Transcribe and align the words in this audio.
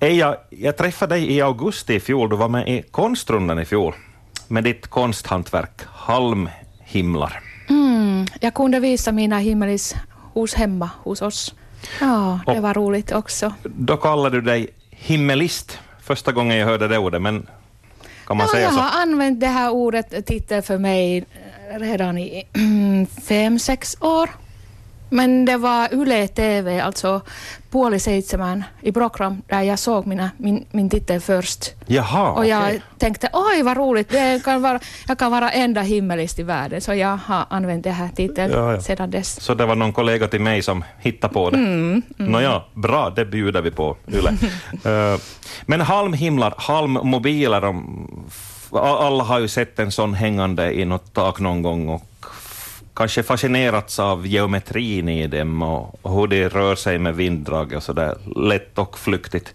Eja, 0.00 0.36
jag 0.50 0.76
träffade 0.76 1.14
dig 1.14 1.32
i 1.32 1.40
augusti 1.40 1.94
i 1.94 2.00
fjol. 2.00 2.28
Du 2.30 2.36
var 2.36 2.48
med 2.48 2.68
i 2.68 2.82
Konstrundan 2.90 3.58
i 3.58 3.64
fjol 3.64 3.94
med 4.48 4.64
ditt 4.64 4.86
konsthantverk 4.86 5.80
Halmhimlar. 5.86 7.40
Mm, 7.68 8.26
jag 8.40 8.54
kunde 8.54 8.80
visa 8.80 9.12
mina 9.12 9.38
himmelis 9.38 9.94
hos 10.34 10.54
hemma 10.54 10.90
hos 11.02 11.22
oss. 11.22 11.54
Ja, 12.00 12.40
det 12.46 12.52
Och- 12.52 12.62
var 12.62 12.74
roligt 12.74 13.12
också. 13.12 13.52
Då 13.64 13.96
kallade 13.96 14.36
du 14.36 14.40
dig 14.40 14.68
himmelist. 14.90 15.78
Första 16.02 16.32
gången 16.32 16.56
jag 16.56 16.66
hörde 16.66 16.88
det 16.88 16.98
ordet, 16.98 17.22
men 17.22 17.46
kan 18.26 18.36
man 18.36 18.46
ja, 18.46 18.52
säga 18.52 18.64
jag 18.64 18.72
så? 18.74 18.80
har 18.80 19.02
använt 19.02 19.40
det 19.40 19.46
här 19.46 19.70
ordet 19.70 20.26
titel 20.26 20.62
för 20.62 20.78
mig 20.78 21.18
eh, 21.72 21.78
redan 21.80 22.18
i 22.18 22.44
fem, 23.28 23.58
sex 23.58 23.96
år. 24.00 24.30
Men 25.10 25.44
det 25.44 25.56
var 25.56 25.94
Yle 25.94 26.28
TV, 26.28 26.80
alltså 26.80 27.20
Puoli 27.70 27.98
Seitsemän 27.98 28.64
i 28.80 28.92
program 28.92 29.42
där 29.46 29.62
jag 29.62 29.78
såg 29.78 30.06
mina, 30.06 30.30
min, 30.36 30.64
min 30.70 30.90
titel 30.90 31.20
först. 31.20 31.74
Jaha, 31.86 32.30
Och 32.32 32.46
jag 32.46 32.62
okej. 32.62 32.82
tänkte, 32.98 33.28
oj 33.32 33.62
vad 33.62 33.76
roligt, 33.76 34.08
det 34.08 34.44
kan 34.44 34.62
vara, 34.62 34.80
jag 35.08 35.18
kan 35.18 35.30
vara 35.30 35.50
enda 35.50 35.80
himmelist 35.80 36.38
i 36.38 36.42
världen. 36.42 36.80
Så 36.80 36.94
jag 36.94 37.16
har 37.16 37.44
använt 37.50 37.84
det 37.84 37.90
här 37.90 38.08
titeln 38.08 38.52
Ja, 38.52 38.72
ja. 38.74 38.80
sedan 38.80 39.10
dess. 39.10 39.40
Så 39.40 39.54
det 39.54 39.66
var 39.66 39.74
någon 39.76 39.92
kollega 39.92 40.28
till 40.28 40.40
mig 40.40 40.62
som 40.62 40.84
hittade 41.00 41.34
på 41.34 41.50
det. 41.50 41.56
Mm, 41.56 42.02
Nåja, 42.16 42.62
bra, 42.74 43.10
det 43.10 43.24
bjuder 43.24 43.62
vi 43.62 43.70
på, 43.70 43.96
Yle. 44.08 44.32
Eh, 44.84 45.18
Men 45.66 45.80
halmhimlar, 45.80 46.54
halmmobiler, 46.56 47.74
alla 48.72 49.24
har 49.24 49.38
ju 49.38 49.48
sett 49.48 49.78
en 49.78 49.92
sån 49.92 50.14
hängande 50.14 50.72
i 50.72 50.84
något 50.84 51.14
tak 51.14 51.40
någon 51.40 51.62
gång 51.62 51.88
och 51.88 52.02
kanske 52.98 53.22
fascinerats 53.22 53.98
av 53.98 54.26
geometrin 54.26 55.08
i 55.08 55.26
dem 55.26 55.62
och 55.62 55.98
och 56.02 56.14
hur 56.14 56.26
de 56.26 56.48
rör 56.48 56.76
sig 56.76 56.98
med 56.98 57.14
vinddrag 57.14 57.72
och 57.72 57.82
sådär 57.82 58.16
lätt 58.36 58.78
och 58.78 58.98
flyktigt. 58.98 59.54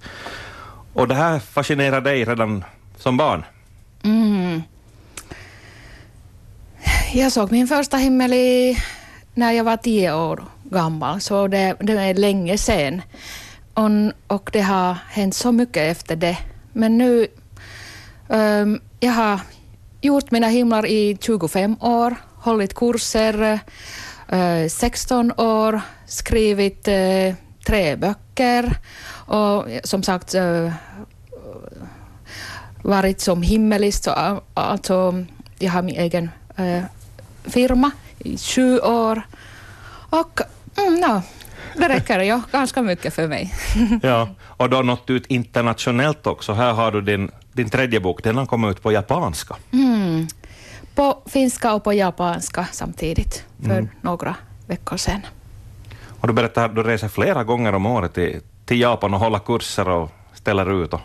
Och 0.93 1.07
det 1.07 1.15
här 1.15 1.39
fascinerar 1.39 2.01
dig 2.01 2.25
redan 2.25 2.63
som 2.97 3.17
barn? 3.17 3.43
Mm. 4.03 4.61
Jag 7.13 7.31
såg 7.31 7.51
min 7.51 7.67
första 7.67 7.97
himmel 7.97 8.33
i, 8.33 8.77
när 9.33 9.51
jag 9.51 9.63
var 9.63 9.77
tio 9.77 10.13
år 10.13 10.43
gammal, 10.63 11.21
så 11.21 11.47
det, 11.47 11.75
det 11.79 11.93
är 11.93 12.13
länge 12.13 12.57
sedan. 12.57 13.01
Och, 13.73 13.89
och 14.35 14.49
det 14.53 14.61
har 14.61 14.97
hänt 15.09 15.35
så 15.35 15.51
mycket 15.51 15.91
efter 15.97 16.15
det. 16.15 16.37
Men 16.73 16.97
nu, 16.97 17.27
um, 18.27 18.81
jag 18.99 19.11
har 19.11 19.39
gjort 20.01 20.31
mina 20.31 20.47
himlar 20.47 20.85
i 20.85 21.17
25 21.21 21.75
år, 21.79 22.15
hållit 22.43 22.75
kurser 22.75 23.59
eh, 24.27 24.67
16 24.69 25.31
år, 25.37 25.81
skrivit 26.05 26.87
eh, 26.87 27.35
tre 27.65 27.95
böcker 27.95 28.77
och 29.25 29.65
som 29.83 30.03
sagt 30.03 30.33
eh, 30.33 30.73
varit 32.81 33.21
som 33.21 33.41
himmelist. 33.41 34.07
Alltså, 34.53 35.25
jag 35.59 35.71
har 35.71 35.81
min 35.81 35.95
egen 35.95 36.29
eh, 36.55 36.83
firma 37.43 37.91
i 38.19 38.37
sju 38.37 38.79
år. 38.79 39.21
Och 40.09 40.41
mm, 40.77 40.99
no, 40.99 41.21
det 41.75 41.89
räcker 41.89 42.19
ju 42.19 42.41
ganska 42.51 42.81
mycket 42.81 43.13
för 43.13 43.27
mig. 43.27 43.53
Ja, 44.01 44.29
och 44.41 44.69
du 44.69 44.75
har 44.75 44.83
nått 44.83 45.09
ut 45.09 45.25
internationellt 45.25 46.27
också. 46.27 46.53
Här 46.53 46.73
har 46.73 46.91
du 46.91 47.01
din, 47.01 47.31
din 47.53 47.69
tredje 47.69 47.99
bok, 47.99 48.23
den 48.23 48.37
har 48.37 48.45
kommit 48.45 48.71
ut 48.71 48.83
på 48.83 48.91
japanska. 48.91 49.55
Mm. 49.71 50.27
På 50.95 51.21
finska 51.25 51.73
och 51.73 51.83
på 51.83 51.93
japanska 51.93 52.67
samtidigt 52.71 53.43
för 53.65 53.87
några 54.01 54.35
veckor 54.67 54.97
sedan. 54.97 55.21
Och 56.19 56.27
du 56.27 56.33
berättar 56.33 56.65
att 56.65 56.75
du 56.75 56.83
reser 56.83 57.07
flera 57.07 57.43
gånger 57.43 57.73
om 57.75 57.85
året 57.85 58.13
till, 58.13 58.39
till 58.65 58.79
Japan 58.81 59.13
och 59.13 59.19
håller 59.19 59.39
kurser 59.39 59.89
och 59.89 60.09
ställer 60.33 60.83
ut. 60.83 60.93
Och, 60.93 61.01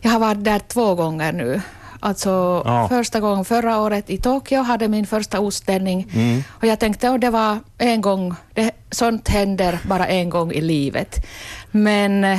Jag 0.00 0.10
har 0.10 0.18
varit 0.20 0.44
där 0.44 0.58
två 0.58 0.94
gånger 0.94 1.32
nu. 1.32 1.60
Alltså 2.00 2.62
Ja. 2.66 2.88
första 2.88 3.20
gången 3.20 3.44
förra 3.44 3.78
året 3.80 4.10
i 4.10 4.18
Tokyo 4.18 4.62
hade 4.62 4.88
min 4.88 5.06
första 5.06 5.38
utställning 5.38 6.06
Mm. 6.14 6.42
och 6.50 6.64
jag 6.66 6.78
tänkte 6.80 7.10
att 7.10 7.20
det 7.20 7.30
var 7.30 7.58
en 7.78 8.00
gång, 8.00 8.34
det, 8.54 8.70
sånt 8.90 9.28
händer 9.28 9.78
bara 9.88 10.06
en 10.06 10.30
gång 10.30 10.52
i 10.52 10.60
livet. 10.60 11.26
Men, 11.70 12.38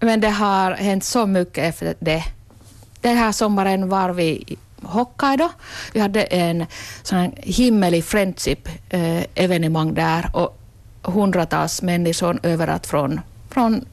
men 0.00 0.20
det 0.20 0.30
har 0.30 0.72
hänt 0.72 1.04
så 1.04 1.26
mycket 1.26 1.64
efter 1.64 1.94
det. 1.98 2.22
Den 3.00 3.16
här 3.16 3.32
sommaren 3.32 3.88
var 3.88 4.10
vi 4.10 4.56
Hokkaido. 4.82 5.48
Vi 5.92 6.00
hade 6.00 6.22
en 6.22 6.66
sån 7.02 7.32
himmelig 7.36 8.04
friendship 8.04 8.68
eh, 8.88 9.92
där 9.92 10.30
och 10.32 10.58
hundratals 11.02 11.82
människor 11.82 12.40
överallt 12.42 12.86
från, 12.86 13.20
från, 13.50 13.84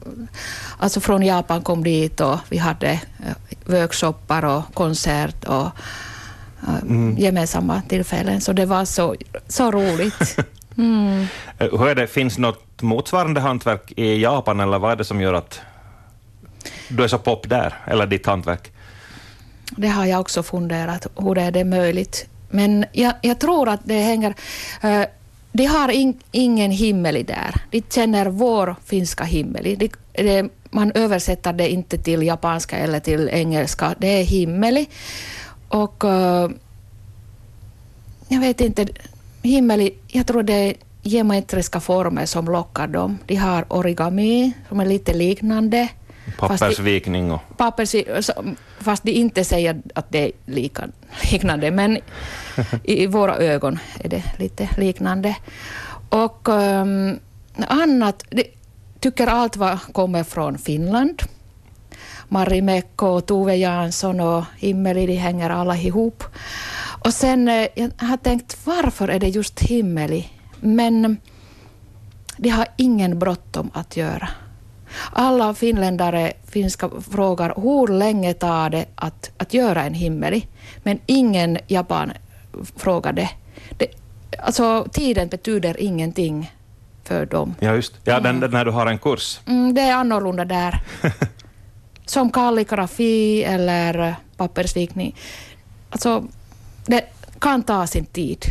alltså 0.78 1.00
från 1.00 1.22
Japan 1.22 1.62
kom 1.62 1.84
dit 1.84 2.20
och 2.20 2.38
vi 2.48 2.58
hade 2.58 2.90
eh, 2.90 3.34
workshoppar 3.64 4.44
och 4.44 4.74
konsert 4.74 5.44
och 5.44 5.66
eh, 6.68 7.18
gemensamma 7.18 7.82
tillfällen. 7.88 8.40
Så 8.40 8.52
det 8.52 8.66
var 8.66 8.84
så, 8.84 9.14
så 9.48 9.70
roligt. 9.70 10.36
Mm. 10.78 11.26
Hur 11.58 11.88
är 11.88 11.94
det, 11.94 12.06
finns 12.06 12.38
något 12.38 12.82
motsvarande 12.82 13.40
hantverk 13.40 13.92
i 13.96 14.22
Japan 14.22 14.60
eller 14.60 14.78
vad 14.78 14.92
är 14.92 14.96
det 14.96 15.04
som 15.04 15.20
gör 15.20 15.34
att 15.34 15.60
du 16.88 17.04
är 17.04 17.08
så 17.08 17.18
pop 17.18 17.48
där, 17.48 17.74
eller 17.86 18.06
ditt 18.06 18.26
hantverk? 18.26 18.72
Det 19.70 19.88
har 19.88 20.06
jag 20.06 20.20
också 20.20 20.42
funderat, 20.42 21.06
hur 21.16 21.38
är 21.38 21.50
det 21.50 21.64
möjligt? 21.64 22.26
Men 22.50 22.84
jag, 22.92 23.12
jag 23.22 23.38
tror 23.38 23.68
att 23.68 23.80
det 23.84 24.00
hänger... 24.00 24.34
Uh, 24.84 25.04
de 25.52 25.64
har 25.66 25.88
in, 25.88 26.18
ingen 26.32 26.70
himmel 26.70 27.24
där. 27.24 27.54
De 27.70 27.82
känner 27.90 28.26
vår 28.26 28.76
finska 28.84 29.24
himmel. 29.24 29.76
De, 29.78 29.90
de, 30.12 30.50
man 30.70 30.92
översätter 30.94 31.52
det 31.52 31.68
inte 31.68 31.98
till 31.98 32.22
japanska 32.22 32.78
eller 32.78 33.00
till 33.00 33.28
engelska. 33.28 33.94
Det 33.98 34.20
är 34.20 34.24
himmel. 34.24 34.84
Och 35.68 36.04
uh, 36.04 36.50
jag 38.28 38.40
vet 38.40 38.60
inte, 38.60 38.86
himmel, 39.42 39.90
jag 40.08 40.26
tror 40.26 40.42
det 40.42 40.52
är 40.52 40.74
geometriska 41.02 41.80
former 41.80 42.26
som 42.26 42.44
lockar 42.44 42.86
dem. 42.86 43.18
De 43.26 43.36
har 43.36 43.64
origami 43.68 44.52
som 44.68 44.80
är 44.80 44.86
lite 44.86 45.14
liknande. 45.14 45.88
Pappersvikning 46.38 47.32
och... 47.32 47.40
pappers, 47.56 47.94
fast 48.78 49.02
de 49.02 49.12
inte 49.12 49.44
säger 49.44 49.82
att 49.94 50.12
det 50.12 50.18
är 50.18 50.32
lika, 50.46 50.88
liknande, 51.32 51.70
men 51.70 51.96
i, 52.84 53.02
i 53.02 53.06
våra 53.06 53.36
ögon 53.36 53.78
är 54.00 54.08
det 54.08 54.22
lite 54.38 54.68
liknande. 54.78 55.36
Och 56.08 56.48
um, 56.48 57.18
annat, 57.68 58.24
de 58.30 58.44
tycker 59.00 59.26
allt 59.26 59.56
vad 59.56 59.80
kommer 59.92 60.24
från 60.24 60.58
Finland. 60.58 61.22
Marimekko, 62.28 63.06
och 63.06 63.26
Tove 63.26 63.56
Jansson 63.56 64.20
och 64.20 64.44
Himmeli, 64.56 65.06
de 65.06 65.14
hänger 65.14 65.50
alla 65.50 65.76
ihop. 65.76 66.24
Och 67.04 67.14
sen, 67.14 67.48
eh, 67.48 67.68
jag 67.74 67.90
har 67.98 68.16
tänkt, 68.16 68.66
varför 68.66 69.08
är 69.08 69.20
det 69.20 69.28
just 69.28 69.60
Himmeli? 69.60 70.28
Men 70.60 71.16
de 72.36 72.48
har 72.48 72.66
ingen 72.76 73.18
bråttom 73.18 73.70
att 73.72 73.96
göra. 73.96 74.28
Alla 75.12 75.54
finländare 75.54 76.32
finska 76.46 76.90
frågar 77.10 77.54
hur 77.56 77.86
länge 77.98 78.34
tar 78.34 78.70
det 78.70 78.86
att, 78.94 79.30
att 79.36 79.54
göra 79.54 79.84
en 79.84 79.94
himmeli, 79.94 80.46
men 80.82 80.98
ingen 81.06 81.58
Japan 81.66 82.12
frågar 82.76 83.12
det. 83.12 83.30
det. 83.78 83.86
Alltså 84.38 84.86
tiden 84.92 85.28
betyder 85.28 85.80
ingenting 85.80 86.52
för 87.04 87.26
dem. 87.26 87.54
Ja, 87.60 87.74
just 87.74 87.94
ja, 88.04 88.20
den, 88.20 88.40
den 88.40 88.50
när 88.50 88.64
du 88.64 88.70
har 88.70 88.86
en 88.86 88.98
kurs. 88.98 89.40
Mm, 89.46 89.74
det 89.74 89.80
är 89.80 89.94
annorlunda 89.94 90.44
där. 90.44 90.80
Som 92.06 92.30
kalligrafi 92.30 93.44
eller 93.44 94.14
pappersvikning. 94.36 95.16
Alltså, 95.90 96.24
det 96.86 97.04
kan 97.38 97.62
ta 97.62 97.86
sin 97.86 98.04
tid. 98.04 98.44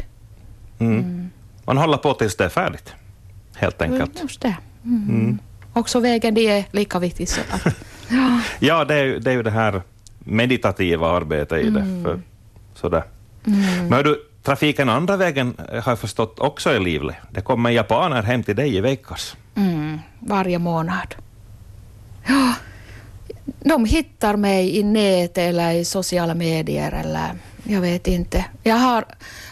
Mm. 0.79 1.29
Man 1.65 1.77
håller 1.77 1.97
på 1.97 2.13
tills 2.13 2.35
det 2.35 2.45
är 2.45 2.49
färdigt, 2.49 2.93
helt 3.55 3.81
enkelt. 3.81 4.21
Just 4.21 4.41
det. 4.41 4.55
Mm. 4.83 5.39
Också 5.75 5.99
vägen, 5.99 6.33
det 6.33 6.47
är 6.47 6.65
lika 6.71 6.99
viktigt. 6.99 7.29
Så 7.29 7.41
att, 7.51 7.65
ja. 8.09 8.41
Ja, 8.59 8.85
det 8.85 8.95
är, 8.95 9.19
det 9.19 9.31
är 9.31 9.35
ju 9.35 9.43
det 9.43 9.51
här 9.51 9.81
meditativa 10.19 11.07
arbetet 11.07 11.65
i 11.65 11.69
det. 11.69 12.01
För, 12.03 12.21
sådär. 12.73 13.03
Men 13.43 13.93
hör 13.93 14.03
du, 14.03 14.23
trafiken 14.43 14.89
andra 14.89 15.17
vägen 15.17 15.57
eh, 15.71 15.83
har 15.83 15.91
jag 15.91 15.99
förstått 15.99 16.39
också 16.39 16.69
är 16.69 16.79
livlig. 16.79 17.15
Det 17.31 17.41
kommer 17.41 17.69
japaner 17.69 18.23
hem 18.23 18.43
till 18.43 18.55
dig 18.55 18.75
i 18.75 18.81
Veikkas. 18.81 19.35
Mm, 19.55 19.99
varje 20.19 20.59
månad. 20.59 21.15
Ja, 22.27 22.53
de 23.59 23.85
hittar 23.85 24.35
mig 24.35 24.77
i 24.77 24.83
nät 24.83 25.37
eller 25.37 25.71
i 25.71 25.85
sociala 25.85 26.33
medier 26.33 26.91
eller 26.91 27.31
jag 27.63 27.81
vet 27.81 28.07
inte. 28.07 28.45
Jag 28.63 28.75
har 28.75 29.05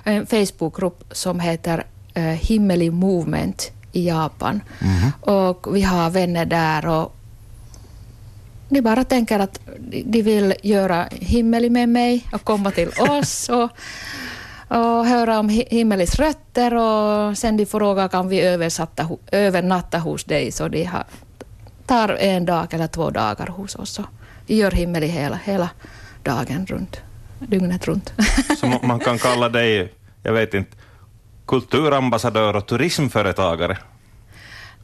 en 0.03 0.25
Facebookgrupp 0.25 1.03
som 1.11 1.39
heter 1.39 1.83
uh, 2.17 2.23
Himmeli 2.23 2.89
Movement 2.89 3.71
i 3.93 4.07
Japan 4.07 4.61
och 5.21 5.75
vi 5.75 5.81
har 5.81 6.09
vänner 6.09 6.45
där 6.45 6.85
och 6.87 7.15
de 8.69 8.81
bara 8.81 9.03
tänker 9.03 9.39
att 9.39 9.59
de- 9.79 10.03
de 10.03 10.21
vill 10.21 10.53
göra 10.63 11.07
himmeli 11.11 11.69
med 11.69 11.89
mig 11.89 12.27
och 12.33 12.43
komma 12.43 12.71
till 12.71 12.89
oss 12.99 13.49
och, 13.49 13.69
och 14.77 15.05
höra 15.05 15.39
om 15.39 15.49
hi- 15.49 15.67
himmelis 15.69 16.15
rötter 16.15 16.73
och 16.73 17.37
sen 17.37 17.57
de 17.57 17.65
frågar 17.65 18.07
kan 18.07 18.27
vi 18.27 18.41
översatta, 18.41 19.09
övernatta 19.31 19.97
hos 19.99 20.23
dig 20.23 20.51
så 20.51 20.67
de 20.67 20.83
har 20.83 21.03
tar 21.85 22.09
en 22.09 22.45
dag 22.45 22.73
eller 22.73 22.87
två 22.87 23.09
dagar 23.09 23.47
hos 23.47 23.75
oss. 23.75 23.99
Och 23.99 24.05
vi 24.47 24.55
gör 24.55 24.71
himmel 24.71 25.03
hela, 25.03 25.39
hela 25.43 25.69
dagen 26.23 26.65
runt, 26.65 26.97
dygnet 27.39 27.87
runt. 27.87 28.13
Så 28.59 28.65
ma- 28.65 28.85
man 28.85 28.99
kan 28.99 29.17
kalla 29.17 29.49
dig, 29.49 29.93
jag 30.23 30.33
vet 30.33 30.53
inte, 30.53 30.71
kulturambassadör 31.45 32.55
och 32.55 32.65
turismföretagare 32.65 33.77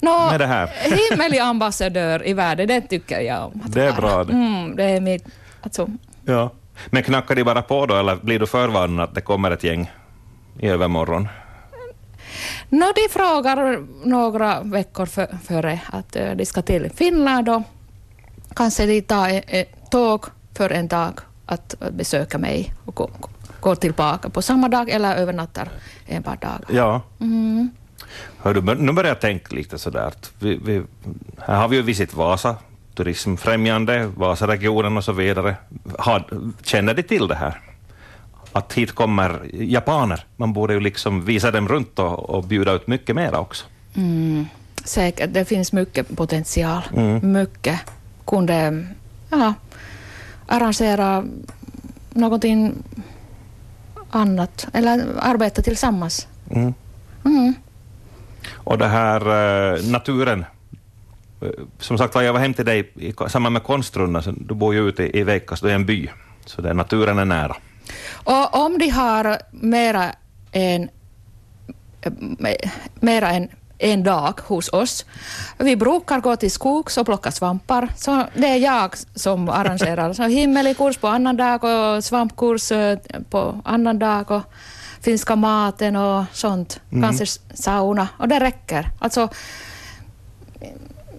Nå, 0.01 0.29
med 0.31 0.39
det 0.39 0.47
här. 0.47 0.67
himmelig 1.11 1.39
ambassadör 1.39 2.27
i 2.27 2.33
världen, 2.33 2.67
det 2.67 2.81
tycker 2.81 3.19
jag 3.19 3.45
om. 3.45 3.63
Det 3.65 3.85
är 3.85 3.93
bra 3.93 4.23
det. 4.23 4.33
Mm, 4.33 4.75
det 4.75 4.83
är 4.83 5.01
mitt, 5.01 5.25
alltså, 5.61 5.87
Ja. 6.25 6.51
Men 6.85 7.03
knackar 7.03 7.35
de 7.35 7.43
bara 7.43 7.61
på 7.61 7.85
då, 7.85 7.95
eller 7.95 8.15
blir 8.15 8.39
du 8.39 8.47
förvarnad 8.47 9.09
att 9.09 9.15
det 9.15 9.21
kommer 9.21 9.51
ett 9.51 9.63
gäng 9.63 9.91
i 10.59 10.67
övermorgon? 10.67 11.27
no, 12.69 12.85
de 12.95 13.09
frågar 13.09 13.85
några 14.07 14.61
veckor 14.61 15.05
för, 15.05 15.27
före 15.43 15.79
att 15.91 16.15
eh, 16.15 16.31
de 16.31 16.45
ska 16.45 16.61
till 16.61 16.91
Finland 16.95 17.49
och 17.49 17.61
kanske 18.55 18.85
de 18.85 19.01
tar 19.01 19.29
ett, 19.29 19.43
ett 19.47 19.91
tåg 19.91 20.25
för 20.53 20.69
en 20.69 20.87
dag 20.87 21.19
att 21.45 21.75
att 21.81 21.93
besöka 21.93 22.37
mig 22.37 22.73
och 22.85 22.95
gå, 22.95 23.09
går 23.61 23.75
tillbaka 23.75 24.29
på 24.29 24.41
samma 24.41 24.69
dag 24.69 24.89
eller 24.89 25.15
övernattar 25.15 25.69
ett 26.07 26.25
par 26.25 26.35
dagar. 26.35 26.61
Ja. 26.69 27.01
Mm. 27.19 27.69
Hör 28.37 28.53
du, 28.53 28.61
nu 28.61 28.91
börjar 28.91 29.09
jag 29.09 29.21
tänka 29.21 29.55
lite 29.55 29.77
sådär. 29.77 30.13
Vi, 30.39 30.59
vi, 30.65 30.81
här 31.37 31.55
har 31.55 31.67
vi 31.67 31.75
ju 31.75 31.81
Visit 31.81 32.13
Vasa, 32.13 32.55
turismfrämjande, 32.95 34.11
Vasaregionen 34.15 34.97
och 34.97 35.03
så 35.03 35.11
vidare. 35.11 35.55
Har, 35.97 36.25
känner 36.63 36.93
de 36.93 37.03
till 37.03 37.27
det 37.27 37.35
här? 37.35 37.61
Att 38.51 38.73
hit 38.73 38.91
kommer 38.91 39.41
japaner. 39.53 40.25
Man 40.35 40.53
borde 40.53 40.73
ju 40.73 40.79
liksom 40.79 41.25
visa 41.25 41.51
dem 41.51 41.67
runt 41.67 41.99
och, 41.99 42.29
och 42.29 42.43
bjuda 42.43 42.71
ut 42.71 42.87
mycket 42.87 43.15
mera 43.15 43.39
också. 43.39 43.65
Mm, 43.95 44.45
säkert, 44.83 45.33
det 45.33 45.45
finns 45.45 45.73
mycket 45.73 46.15
potential. 46.17 46.81
Mm. 46.95 47.31
Mycket. 47.31 47.79
Kunde 48.25 48.85
ja, 49.29 49.53
arrangera 50.47 51.25
någonting 52.13 52.75
annat 54.09 54.67
eller 54.73 55.05
arbeta 55.19 55.61
tillsammans. 55.61 56.27
Mm. 56.51 56.73
Mm. 57.25 57.53
Och 58.53 58.77
det 58.77 58.87
här 58.87 59.21
eh, 59.75 59.83
naturen. 59.91 60.45
Eh, 61.41 61.47
Som 61.79 61.97
sagt 61.97 62.15
jag 62.15 62.33
var 62.33 62.39
hem 62.39 62.53
till 62.53 62.65
dig 62.65 62.91
i 62.95 63.13
samband 63.27 63.53
med 63.53 63.63
konstrundan, 63.63 64.23
så 64.23 64.31
du 64.31 64.53
bor 64.53 64.73
ju 64.73 64.89
ute 64.89 65.17
i, 65.17 65.23
Veikkas, 65.23 65.61
du 65.61 65.69
är 65.69 65.75
en 65.75 65.85
by. 65.85 66.09
Så 66.45 66.61
det, 66.61 66.73
naturen 66.73 67.19
är 67.19 67.25
nära. 67.25 67.55
Och 68.13 68.65
om 68.65 68.77
de 68.77 68.89
har 68.89 69.37
mera 69.51 70.11
än, 70.51 70.89
mera 72.99 73.29
än 73.29 73.49
en 73.79 74.03
dag 74.03 74.39
hos 74.47 74.73
oss. 74.73 75.05
Vi 75.57 75.75
brukar 75.75 76.19
gå 76.19 76.35
till 76.35 76.51
skogs 76.51 76.97
och 76.97 77.05
plocka 77.05 77.31
svampar. 77.31 77.89
Så 77.95 78.23
det 78.35 78.47
är 78.47 78.55
jag 78.57 78.95
som 79.15 79.49
arrangerar 79.49 80.13
så 80.13 80.23
himmelikurs 80.23 80.97
på 80.97 81.07
annan 81.07 81.37
dag 81.37 81.63
och 81.63 82.03
svampkurs 82.03 82.71
eh, 82.71 82.97
på 83.29 83.61
annan 83.65 83.99
dag 83.99 84.31
och 84.31 84.41
finska 85.01 85.35
maten 85.35 85.95
och 85.95 86.25
sånt. 86.33 86.79
Kanske 87.01 87.25
sauna. 87.53 88.07
Och 88.17 88.27
det 88.27 88.39
räcker. 88.39 88.89
Alltså, 88.99 89.29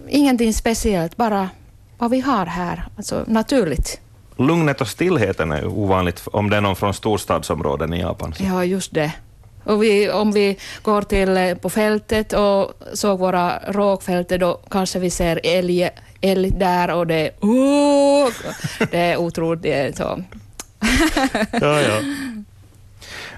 ingenting 0.07 0.53
speciellt, 0.53 1.17
bara 1.17 1.49
vad 1.97 2.11
vi 2.11 2.19
har 2.19 2.45
här. 2.45 2.87
Alltså 2.97 3.23
naturligt. 3.27 3.99
Lugnet 4.37 4.81
och 4.81 4.87
stillheten 4.87 5.51
är 5.51 5.67
ovanligt 5.67 6.23
om 6.25 6.49
det 6.49 6.57
är 6.57 6.61
någon 6.61 6.75
från 6.75 6.93
storstadsområden 6.93 7.93
i 7.93 8.01
Japan. 8.01 8.33
Så. 8.33 8.43
Ja, 8.43 8.65
just 8.65 8.93
det. 8.93 9.11
Och 9.63 9.83
vi, 9.83 10.09
om 10.09 10.31
vi 10.31 10.57
går 10.81 11.01
till 11.01 11.37
eh, 11.37 11.55
på 11.55 11.69
fältet 11.69 12.33
och 12.33 12.73
såg 12.93 13.19
våra 13.19 13.59
rågfält, 13.67 14.29
då 14.29 14.59
kanske 14.69 14.99
vi 14.99 15.09
ser 15.09 15.39
älg, 15.43 15.89
älg 16.21 16.51
där 16.51 16.93
och 16.93 17.07
det 17.07 17.31
oh, 17.39 18.29
det 18.91 18.97
är 18.97 19.17
otroligt. 19.17 19.61
Det 19.61 19.73
är 19.73 19.91
så. 19.93 20.23
Ja, 21.51 21.81
ja. 21.81 22.01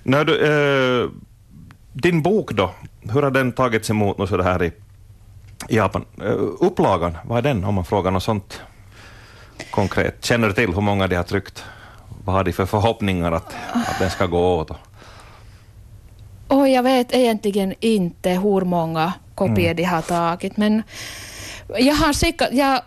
När 0.04 0.26
du, 0.26 0.34
eh, 0.46 1.10
din 1.94 2.22
bok 2.22 2.52
då, 2.52 2.72
hur 3.02 3.22
har 3.22 3.32
den 3.32 3.52
tagits 3.52 3.90
emot 3.90 4.18
nu 4.18 4.28
så 4.28 4.38
det 4.38 4.44
här 4.44 4.64
i, 4.64 4.72
Japan? 5.70 6.06
Eh, 6.22 6.36
upplagan, 6.60 7.18
vad 7.26 7.38
är 7.38 7.42
den 7.42 7.64
om 7.64 7.76
man 7.76 7.86
frågar 7.86 8.12
något 8.12 8.24
sånt 8.24 8.62
konkret? 9.72 10.26
Känner 10.26 10.48
du 10.48 10.54
till 10.54 10.74
hur 10.74 10.82
många 10.82 11.08
de 11.08 11.16
har 11.16 11.24
tryckt? 11.24 11.64
Vad 12.26 12.36
har 12.36 12.44
de 12.44 12.54
för 12.54 12.66
förhoppningar 12.66 13.32
att, 13.32 13.56
att 13.74 14.00
den 14.00 14.10
ska 14.10 14.26
gå 14.26 14.56
åt? 14.60 14.72
Och 16.54 16.70
jag 16.70 16.84
vet 16.84 17.16
egentligen 17.16 17.74
inte 17.80 18.30
hur 18.30 18.62
många 18.66 19.14
kopior 19.36 19.74
de 19.74 19.84
har 19.84 20.02
tagit, 20.02 20.58
men 20.58 20.84
jag 21.78 21.96
har 21.96 22.14
skickat, 22.14 22.50
jag, 22.52 22.82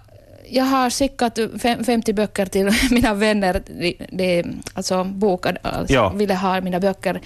jag 0.48 0.64
har 0.64 0.90
skickat 0.90 1.38
fem- 1.62 1.84
50 1.84 2.12
böcker 2.12 2.46
till 2.46 2.70
mina 2.90 3.14
vänner, 3.14 3.62
de, 3.80 3.96
de, 4.12 4.44
alltså 4.74 5.04
bokade, 5.04 5.58
alltså, 5.62 5.94
Ja. 5.94 6.08
ville 6.08 6.34
ha 6.34 6.60
mina 6.60 6.80
böcker. 6.80 7.20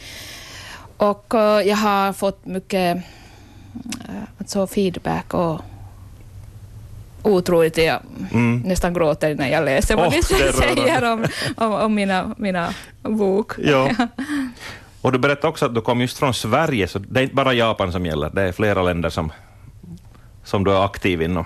Och 0.96 1.34
eh, 1.34 1.60
jag 1.68 1.76
har 1.76 2.12
fått 2.12 2.46
mycket 2.46 2.96
eh, 2.96 4.22
alltså 4.38 4.66
feedback 4.66 5.34
och 5.34 5.60
otroligt. 7.22 7.76
Jag 7.76 8.00
Mm. 8.32 8.60
nästan 8.60 8.94
gråter 8.94 9.34
när 9.34 9.48
jag 9.48 9.64
läser 9.64 9.96
vad 9.96 10.06
Åh, 10.06 10.12
de 10.12 10.22
säger 10.52 11.12
om, 11.12 11.26
om, 11.56 11.72
om 11.72 11.94
mina, 11.94 12.34
mina 12.38 12.74
bok. 13.02 13.52
Ja. 13.58 13.88
Och 15.02 15.12
du 15.12 15.18
berättade 15.18 15.48
också 15.48 15.66
att 15.66 15.74
du 15.74 15.80
kom 15.80 16.00
just 16.00 16.18
från 16.18 16.34
Sverige, 16.34 16.88
så 16.88 16.98
det 16.98 17.20
är 17.20 17.22
inte 17.22 17.34
bara 17.34 17.52
Japan 17.52 17.92
som 17.92 18.06
gäller, 18.06 18.30
det 18.30 18.42
är 18.42 18.52
flera 18.52 18.82
länder 18.82 19.10
som, 19.10 19.32
som 20.44 20.64
du 20.64 20.72
är 20.72 20.84
aktiv 20.84 21.22
inom. 21.22 21.44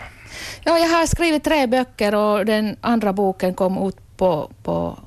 Ja, 0.65 0.79
jag 0.79 0.89
har 0.89 1.06
skrivit 1.06 1.45
tre 1.45 1.67
böcker 1.67 2.15
och 2.15 2.47
den 2.47 2.77
andra 2.81 3.12
boken 3.12 3.55
kom 3.55 3.89
ut 3.89 3.97
på, 4.17 4.51
på, 4.62 4.99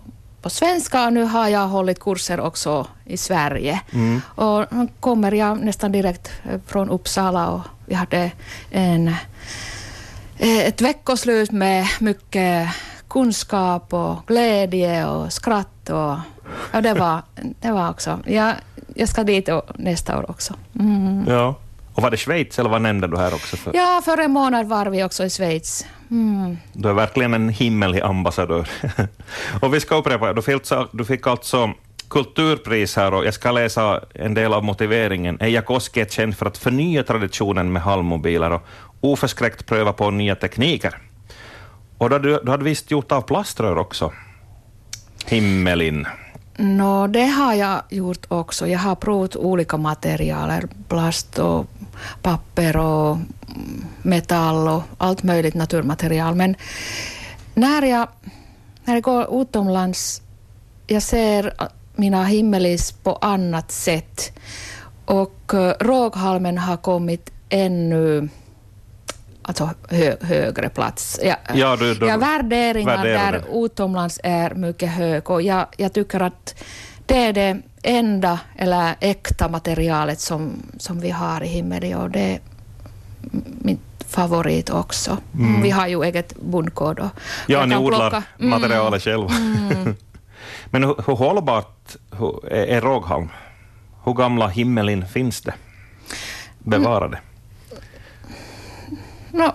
på 0.41 0.49
svenska 0.49 1.05
och 1.05 1.13
nu 1.13 1.23
har 1.23 1.47
jag 1.47 1.67
hållit 1.67 1.99
kurser 1.99 2.39
också 2.39 2.87
i 3.05 3.17
Sverige. 3.17 3.81
Mm. 3.93 4.21
Och 4.35 4.65
nu 4.73 4.87
kommer 4.99 5.31
jag 5.31 5.59
nästan 5.59 5.91
direkt 5.91 6.31
från 6.65 6.89
Uppsala 6.89 7.47
och 7.47 7.61
vi 7.85 7.95
hade 7.95 8.31
en, 8.71 9.07
eh, 10.37 10.67
ett 10.67 10.81
veckoslut 10.81 11.51
med 11.51 11.87
mycket 11.99 12.69
kunskap 13.09 13.93
och 13.93 14.15
glädje 14.27 15.07
och 15.07 15.33
skratt. 15.33 15.89
Och, 15.89 16.17
och 16.73 16.81
det, 16.81 16.93
var, 16.93 17.21
det 17.61 17.71
var 17.71 17.89
också... 17.89 18.19
Jag, 18.25 18.53
jag 18.95 19.09
ska 19.09 19.23
dit 19.23 19.49
nästa 19.75 20.19
år 20.19 20.31
också. 20.31 20.53
Mm. 20.79 21.25
Ja. 21.27 21.55
Och 21.93 22.03
var 22.03 22.11
det 22.11 22.17
Schweiz, 22.17 22.59
eller 22.59 22.69
vad 22.69 22.81
nämnde 22.81 23.07
du 23.07 23.17
här 23.17 23.33
också? 23.33 23.57
För? 23.57 23.71
Ja, 23.75 24.01
för 24.05 24.17
en 24.17 24.31
månad 24.31 24.67
var 24.67 24.85
vi 24.85 25.03
också 25.03 25.25
i 25.25 25.29
Schweiz. 25.29 25.85
Mm. 26.11 26.57
Du 26.73 26.89
är 26.89 26.93
verkligen 26.93 27.33
en 27.33 27.49
himmelig 27.49 28.01
ambassadör. 28.01 28.69
och 29.61 29.73
vi 29.73 29.79
ska 29.79 29.95
upprepa, 29.95 30.33
du 30.33 30.41
fick, 30.41 30.53
alltså- 30.53 30.87
du 30.91 31.05
fick 31.05 31.27
alltså 31.27 31.73
kulturpris 32.09 32.95
här 32.95 33.13
och 33.13 33.25
jag 33.25 33.33
ska 33.33 33.51
läsa 33.51 34.01
en 34.13 34.33
del 34.33 34.53
av 34.53 34.63
motiveringen. 34.63 35.37
Eija 35.41 35.61
Koski 35.61 36.01
är 36.01 36.05
känd 36.05 36.37
för 36.37 36.45
att 36.45 36.57
förnya 36.57 37.03
traditionen 37.03 37.73
med 37.73 37.81
halmmobiler 37.81 38.51
och 38.51 38.61
oförskräckt 39.01 39.65
pröva 39.65 39.93
på 39.93 40.11
nya 40.11 40.35
tekniker. 40.35 40.97
Och 41.97 42.09
då, 42.09 42.17
du, 42.17 42.39
du 42.43 42.51
hade 42.51 42.63
visst 42.63 42.91
gjort 42.91 43.11
av 43.11 43.21
plaströr 43.21 43.77
också? 43.77 44.11
Himmelin. 45.25 46.07
Nå, 46.57 47.07
det 47.07 47.25
har 47.25 47.53
jag 47.53 47.81
gjort 47.89 48.25
också. 48.27 48.67
Jag 48.67 48.79
har 48.79 48.95
provat 48.95 49.35
olika 49.35 49.77
materialer, 49.77 50.67
plast 50.87 51.39
och 51.39 51.65
papper 52.21 52.77
och 52.77 53.17
metall 54.01 54.67
och 54.67 54.83
allt 54.97 55.23
möjligt 55.23 55.53
naturmaterial. 55.53 56.35
Men 56.35 56.55
när 57.53 57.81
jag, 57.81 58.07
när 58.83 58.93
jag 58.93 59.03
går 59.03 59.41
utomlands, 59.41 60.21
jag 60.87 61.03
ser 61.03 61.53
mina 61.95 62.23
himmelis 62.23 62.91
på 62.91 63.15
annat 63.15 63.71
sätt. 63.71 64.39
Och 65.05 65.53
eh, 65.53 65.73
råghalmen 65.79 66.57
har 66.57 66.77
kommit 66.77 67.31
ännu 67.49 68.29
alltså 69.47 69.69
hö, 69.89 70.15
högre 70.21 70.69
plats. 70.69 71.19
Jag, 71.23 71.37
Ja, 71.53 71.75
du- 71.75 71.93
du- 71.95 72.07
jag 72.07 72.17
värderingar 72.17 72.97
värderar 72.97 73.31
där 73.31 73.65
utomlands 73.65 74.19
är 74.23 74.53
mycket 74.55 74.89
hög 74.91 75.29
och 75.29 75.41
jag, 75.41 75.65
jag 75.77 75.93
tycker 75.93 76.19
att 76.19 76.63
det 77.05 77.17
är 77.17 77.33
det 77.33 77.57
enda 77.83 78.39
eller 78.57 78.95
äkta 78.99 79.49
materialet 79.49 80.19
som, 80.19 80.51
som 80.79 80.99
vi 80.99 81.09
har 81.09 81.43
i 81.43 81.47
Himmeli 81.47 81.95
och 81.95 82.09
det 82.09 82.19
är 82.19 82.39
min 83.61 83.79
favorit 84.07 84.69
också. 84.69 85.17
Mm. 85.33 85.61
Vi 85.61 85.69
har 85.69 85.87
ju 85.87 86.03
eget. 86.03 86.33
Och 86.99 87.09
Ja, 87.47 87.65
ni 87.65 87.75
odlar 87.77 88.09
plocka- 88.09 88.23
Mm. 88.39 88.49
materialet 88.49 89.03
själva. 89.03 89.29
Men 90.71 90.83
hur, 90.83 90.95
hur 91.07 91.15
hållbart 91.15 91.95
är, 92.51 92.55
är 92.65 92.81
råghalm? 92.81 93.29
Hur 94.03 94.13
gamla 94.13 94.47
himmelin 94.47 95.05
finns 95.07 95.41
det? 95.41 95.53
Bevarade? 96.59 97.19
No, 99.37 99.51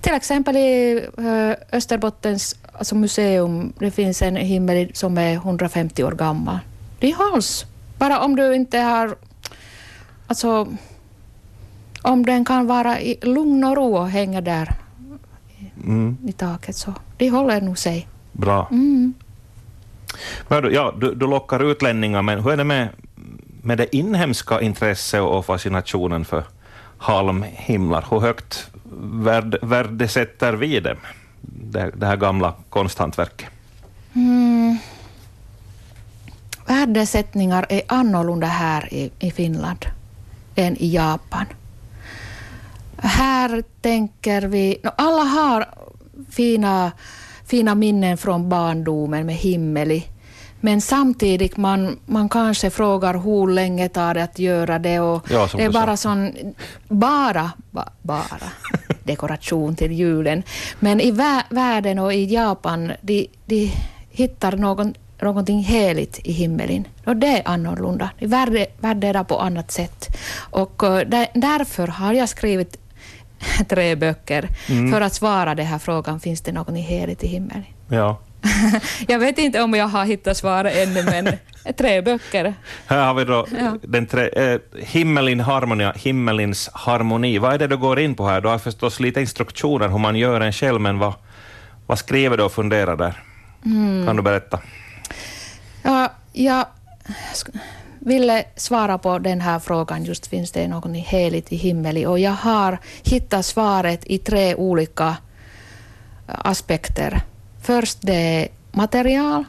till 0.00 0.14
exempel 0.14 0.56
i 0.56 1.04
eh, 1.18 1.76
Österbottens 1.76 2.56
alltså 2.72 2.94
museum, 2.94 3.72
det 3.78 3.90
finns 3.90 4.22
en 4.22 4.36
himmel 4.36 4.90
som 4.94 5.18
är 5.18 5.34
150 5.34 6.04
år 6.04 6.12
gammal. 6.12 6.58
De 6.98 7.12
hålls. 7.12 7.66
Bara 7.98 8.20
om 8.20 8.36
du 8.36 8.54
inte 8.54 8.78
har... 8.78 9.16
Alltså, 10.26 10.68
om 12.02 12.26
den 12.26 12.44
kan 12.44 12.66
vara 12.66 13.00
i 13.00 13.18
lugn 13.22 13.64
och 13.64 13.76
ro 13.76 13.96
och 13.96 14.08
hänga 14.08 14.40
där 14.40 14.76
Mm. 15.84 16.16
i 16.26 16.32
taket. 16.32 16.76
Så 16.76 16.94
de 17.16 17.28
håller 17.28 17.60
nog 17.60 17.78
sig. 17.78 18.08
Bra. 18.32 18.68
Mm. 18.70 19.14
Men 20.48 20.72
ja, 20.72 20.94
du, 21.00 21.14
du 21.14 21.26
lockar 21.26 21.70
utlänningar, 21.70 22.22
men 22.22 22.40
hur 22.40 22.52
är 22.52 22.56
det 22.56 22.64
med, 22.64 22.88
med 23.62 23.78
det 23.78 23.96
inhemska 23.96 24.60
intresset 24.60 25.20
och 25.20 25.46
fascinationen 25.46 26.24
för 26.24 26.44
halmhimlar? 27.02 28.06
Hur 28.10 28.20
högt 28.20 28.70
värd, 29.00 29.58
värdesätter 29.62 30.52
vi 30.52 30.80
dem, 30.80 30.96
det, 31.40 31.90
det 31.96 32.06
här 32.06 32.16
gamla 32.16 32.54
konsthantverket? 32.68 33.48
Mm. 34.14 34.78
Värdesättningar 36.66 37.66
är 37.68 37.82
annorlunda 37.86 38.46
här 38.46 38.94
i, 38.94 39.10
i 39.18 39.30
Finland 39.30 39.86
än 40.54 40.76
i 40.76 40.94
Japan. 40.94 41.46
Här 42.96 43.62
tänker 43.80 44.42
vi... 44.42 44.80
No, 44.82 44.90
alla 44.96 45.22
har 45.22 45.66
fina, 46.30 46.92
fina 47.44 47.74
minnen 47.74 48.18
från 48.18 48.48
barndomen 48.48 49.26
med 49.26 49.34
himmeli. 49.34 50.06
Men 50.64 50.80
samtidigt 50.80 51.56
man, 51.56 51.98
man 52.06 52.28
kanske 52.28 52.70
frågar 52.70 53.14
hur 53.18 53.48
länge 53.52 53.88
tar 53.88 54.14
det 54.14 54.22
att 54.24 54.38
göra 54.38 54.78
det 54.78 55.00
och 55.00 55.26
Ja, 55.30 55.48
det 55.56 55.62
är 55.62 55.66
du 55.66 55.72
sa. 55.72 55.80
bara 55.80 55.96
sån, 55.96 56.32
bara, 56.88 57.50
ba, 57.70 57.84
bara 58.02 58.42
dekoration 59.04 59.76
till 59.76 59.92
julen. 59.92 60.42
Men 60.80 61.00
i 61.00 61.10
vä 61.10 61.42
världen 61.50 61.98
och 61.98 62.14
i 62.14 62.24
Japan, 62.34 62.92
de, 63.02 63.26
de 63.46 63.72
hittar 64.10 64.56
någon, 64.56 64.94
någonting 65.22 65.62
heligt 65.62 66.18
i 66.24 66.32
himmelen. 66.32 66.84
Och 67.06 67.16
det 67.16 67.26
är 67.26 67.42
annorlunda. 67.48 68.10
De 68.18 68.26
värde, 68.26 68.66
värderar 68.80 69.24
på 69.24 69.38
annat 69.40 69.70
sätt. 69.70 70.16
Och 70.50 70.82
eh, 70.84 71.08
där, 71.08 71.26
därför 71.34 71.86
har 71.88 72.12
jag 72.12 72.28
skrivit 72.28 72.76
tre 73.68 73.94
böcker 73.96 74.48
Mm. 74.68 74.92
för 74.92 75.00
att 75.00 75.14
svara 75.14 75.54
den 75.54 75.66
här 75.66 75.78
frågan, 75.78 76.20
finns 76.20 76.40
det 76.40 76.52
någonting 76.52 76.82
heligt 76.84 77.24
i 77.24 77.26
himmelen? 77.26 77.64
Ja. 77.88 78.18
jag 79.08 79.18
vet 79.18 79.38
inte 79.38 79.62
om 79.62 79.74
jag 79.74 79.88
har 79.88 80.04
hittat 80.04 80.36
svaret 80.36 80.76
ännu, 80.76 81.02
men 81.02 81.36
tre 81.76 82.00
böcker. 82.02 82.54
Här 82.86 83.06
har 83.06 83.14
vi 83.14 83.24
då 83.24 83.46
Ja. 83.60 83.76
den 83.82 84.06
tre, 84.06 84.28
eh, 84.28 84.60
himmelin 84.78 85.40
harmonia, 85.40 85.92
himmelins 85.96 86.70
harmoni. 86.72 87.38
Vad 87.38 87.54
är 87.54 87.58
det 87.58 87.66
du 87.66 87.76
går 87.76 87.98
in 88.00 88.14
på 88.14 88.26
här? 88.28 88.40
Du 88.40 88.48
har 88.48 88.58
förstås 88.58 89.00
lite 89.00 89.20
instruktioner 89.20 89.88
hur 89.88 89.98
man 89.98 90.16
gör 90.16 90.40
en 90.40 90.52
själv, 90.52 90.80
men 90.80 90.98
vad, 90.98 91.14
vad 91.86 91.98
skriver 91.98 92.36
du 92.36 92.42
och 92.42 92.52
funderar 92.52 92.96
där? 92.96 93.22
Mm. 93.64 94.06
Kan 94.06 94.16
du 94.16 94.22
berätta? 94.22 94.58
Ja, 95.82 96.12
jag 96.32 96.66
ville 97.98 98.44
svara 98.56 98.98
på 98.98 99.18
den 99.18 99.40
här 99.40 99.58
frågan, 99.58 100.04
just 100.04 100.26
finns 100.26 100.50
det 100.52 100.68
något 100.68 100.96
heligt 100.96 101.52
i 101.52 101.56
himmelen? 101.56 102.06
Och 102.06 102.18
jag 102.18 102.30
har 102.32 102.78
hittat 103.02 103.46
svaret 103.46 104.00
i 104.06 104.18
tre 104.18 104.54
olika 104.54 105.16
aspekter. 106.26 107.20
Först 107.62 107.98
det 108.00 108.48
material, 108.72 109.44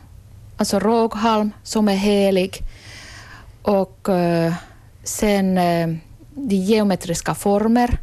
alltså 0.57 0.79
råghalm 0.79 1.51
som 1.63 1.89
är 1.89 1.95
helig. 1.95 2.57
Och 3.61 4.09
eh, 4.09 4.53
sen 5.03 5.57
eh, 5.57 5.87
de 6.35 6.55
geometriska 6.55 7.35
former. 7.35 7.97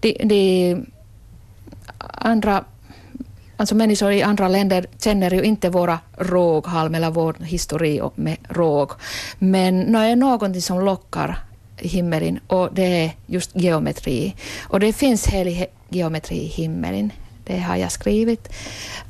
De, 0.00 0.12
de 0.24 0.76
andra 1.98 2.64
Alltså 3.56 3.74
människor 3.74 4.12
i 4.12 4.22
andra 4.22 4.48
länder 4.48 4.86
känner 4.98 5.30
ju 5.30 5.42
inte 5.42 5.70
våra 5.70 5.98
råghalm 6.16 6.94
eller 6.94 7.10
vår 7.10 7.36
historia 7.40 8.10
med 8.14 8.36
råg. 8.48 8.90
Men 9.38 9.92
det 9.92 9.98
är 9.98 10.16
någonting 10.16 10.62
som 10.62 10.84
lockar 10.84 11.38
himmelen 11.76 12.40
och 12.46 12.68
det 12.72 13.04
är 13.04 13.10
just 13.26 13.50
geometri. 13.56 14.34
Och 14.62 14.80
det 14.80 14.92
finns 14.92 15.26
helig 15.26 15.66
geometri 15.88 16.36
i 16.36 16.46
himmelen. 16.46 17.12
Det 17.48 17.58
har 17.58 17.76
jag 17.76 17.92
skrivit 17.92 18.48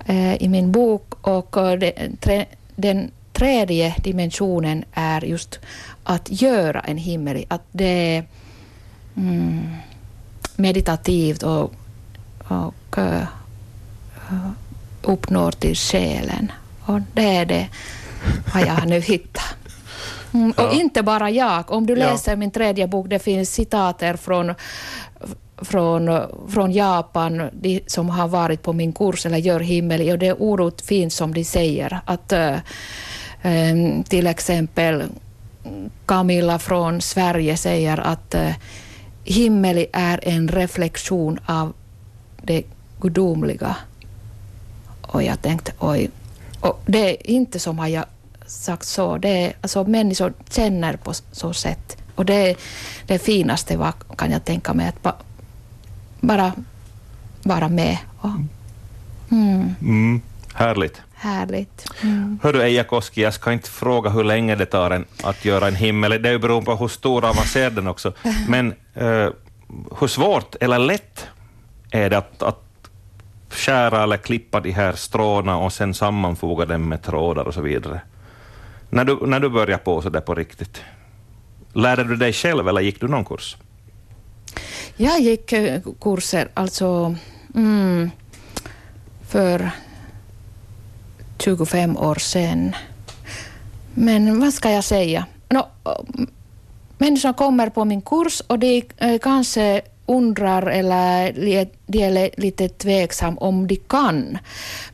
eh, 0.07 0.35
i 0.42 0.49
min 0.49 0.73
bok. 0.73 1.14
Och 1.21 1.57
eh, 1.57 1.92
tre, 2.21 2.47
den 2.76 3.11
tredje 3.33 3.95
dimensionen 4.04 4.85
är 4.95 5.25
just 5.25 5.59
att 6.04 6.42
göra 6.42 6.80
en 6.80 6.97
himmel. 6.99 7.45
Att 7.49 7.62
det 7.73 8.16
är 8.16 8.25
mm, 9.16 9.66
meditativt 10.57 11.42
och, 11.42 11.73
och 12.49 12.99
eh, 12.99 13.25
uppnår 15.02 15.52
till 15.52 15.75
själen. 15.76 16.52
Och 16.87 17.00
det 17.14 17.37
är 17.37 17.47
det 17.47 17.68
vad 18.54 18.62
jag 18.62 18.75
har 18.75 18.87
nu 18.87 19.00
hittat. 19.00 19.54
Mm, 20.35 20.52
Ja. 20.57 20.66
Och 20.68 20.75
inte 20.75 21.02
bara 21.02 21.30
jag. 21.30 21.71
Om 21.71 21.87
du 21.87 21.92
Ja. 21.99 22.11
läser 22.11 22.37
min 22.37 22.50
tredje 22.50 22.87
bok, 22.88 23.07
det 23.09 23.18
finns 23.18 23.50
citater 23.50 24.16
från, 24.16 24.54
från, 25.62 26.20
från 26.48 26.72
Japan, 26.72 27.50
de 27.52 27.80
som 27.86 28.08
har 28.08 28.28
varit 28.28 28.62
på 28.62 28.72
min 28.72 28.92
kurs 28.92 29.26
eller 29.26 29.38
gör 29.38 29.60
himmel, 29.60 30.10
och 30.10 30.18
det 30.18 30.26
är 30.26 30.42
oerhört 30.42 30.80
fint 30.80 31.12
som 31.12 31.34
de 31.34 31.44
säger. 31.44 32.00
Att 32.04 32.32
äh, 32.32 32.56
till 34.08 34.26
exempel 34.26 35.02
Camilla 36.06 36.58
från 36.58 37.00
Sverige 37.00 37.56
säger 37.56 38.00
att 38.00 38.34
äh, 38.34 38.50
himmel 39.24 39.86
är 39.92 40.20
en 40.22 40.48
reflektion 40.48 41.40
av 41.46 41.72
det 42.42 42.62
gudomliga. 43.00 43.76
Och 45.02 45.22
jag 45.22 45.42
tänkte, 45.42 45.72
oj. 45.78 46.10
Och 46.60 46.82
det 46.86 47.10
är 47.10 47.30
inte 47.30 47.58
som 47.58 47.78
har 47.78 47.86
jag 47.88 48.04
sagt 48.46 48.86
så. 48.86 49.16
Det 49.18 49.28
är, 49.28 49.52
alltså, 49.60 49.84
människor 49.84 50.32
känner 50.50 50.96
på 50.96 51.12
så 51.32 51.52
sätt. 51.52 51.96
Och 52.14 52.24
det 52.24 52.34
är 52.34 52.56
det 53.06 53.18
finaste 53.18 53.76
vad 53.76 53.92
kan 54.16 54.30
jag 54.30 54.44
tänka 54.44 54.74
mig, 54.74 54.88
att 54.88 55.27
bara 56.20 56.52
vara 57.42 57.68
med. 57.68 57.98
Och, 58.18 58.30
mm, 59.30 59.75
Mm, 59.80 60.20
härligt. 60.54 61.02
härligt. 61.14 61.87
Mm. 62.02 62.38
Hördu 62.42 62.62
Eija 62.62 62.84
Koski, 62.84 63.22
jag 63.22 63.34
ska 63.34 63.52
inte 63.52 63.70
fråga 63.70 64.10
hur 64.10 64.25
länge 64.25 64.54
det 64.54 64.66
tar 64.66 64.90
en 64.90 65.04
att 65.22 65.44
göra 65.44 65.68
en 65.68 65.76
himmel. 65.76 66.22
Det 66.22 66.38
beroende 66.38 66.64
på 66.66 66.76
hur 66.76 66.88
stor 66.88 67.22
och 67.25 67.30
avancerad 67.30 67.72
den 67.72 67.87
också. 67.87 68.12
Men 68.48 68.75
eh, 68.94 69.28
hur 70.00 70.06
svårt 70.06 70.54
eller 70.60 70.78
lätt 70.78 71.26
är 71.90 72.10
det 72.10 72.18
att, 72.18 72.42
att 72.42 72.64
skära 73.50 74.02
eller 74.02 74.16
klippa 74.16 74.60
de 74.60 74.70
här 74.70 74.92
stråna 74.92 75.56
och 75.58 75.72
sen 75.72 75.94
sammanfoga 75.94 76.66
dem 76.66 76.88
med 76.88 77.02
trådar 77.02 77.44
och 77.44 77.54
så 77.54 77.60
vidare? 77.60 78.00
När 78.90 79.04
du, 79.04 79.26
när 79.26 79.40
du 79.40 79.48
började 79.48 79.82
på 79.84 80.02
så 80.02 80.08
där 80.08 80.20
på 80.20 80.34
riktigt, 80.34 80.82
lärde 81.72 82.04
du 82.04 82.16
dig 82.16 82.32
själv 82.32 82.68
eller 82.68 82.80
gick 82.80 83.00
du 83.00 83.08
någon 83.08 83.25
kurs? 83.25 83.56
Jag 85.00 85.21
gick 85.21 85.52
eh, 85.52 85.81
kurser 86.00 86.49
alltså 86.55 87.14
mm, 87.55 88.11
för 89.28 89.71
25 91.38 91.97
år 91.97 92.14
sedan. 92.14 92.76
Men 93.95 94.40
vad 94.40 94.55
ska 94.55 94.71
jag 94.71 94.85
säga? 94.85 95.26
No, 95.49 95.67
människor 96.99 97.33
kommer 97.33 97.69
på 97.69 97.85
min 97.85 98.02
kurs 98.02 98.43
och 98.47 98.59
de 98.59 98.85
eh, 98.97 99.19
kanske 99.19 99.81
undrar 100.07 100.62
eller 100.67 101.33
de 101.87 102.02
är 102.02 102.40
lite 102.40 102.69
tveksam 102.69 103.38
om 103.38 103.67
de 103.67 103.76
kan. 103.76 104.38